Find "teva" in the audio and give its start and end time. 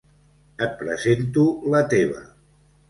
1.95-2.29